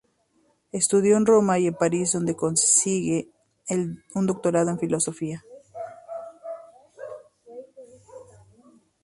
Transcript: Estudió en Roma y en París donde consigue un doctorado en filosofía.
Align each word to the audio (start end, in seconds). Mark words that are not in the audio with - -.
Estudió 0.71 1.15
en 1.15 1.27
Roma 1.27 1.59
y 1.59 1.67
en 1.67 1.75
París 1.75 2.13
donde 2.13 2.35
consigue 2.35 3.29
un 3.69 4.25
doctorado 4.25 4.71
en 4.71 4.79
filosofía. 4.79 5.43